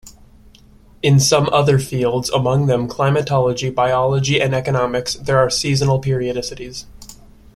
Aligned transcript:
In 1.03 1.19
some 1.19 1.47
other 1.51 1.77
fields, 1.77 2.31
among 2.31 2.65
them 2.65 2.87
climatology, 2.87 3.69
biology, 3.69 4.41
and 4.41 4.51
economics, 4.55 5.13
there 5.13 5.37
are 5.37 5.51
seasonal 5.51 5.99
periodicities. 6.01 6.85